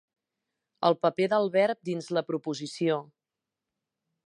[0.89, 2.99] El paper del verb dins la proposició.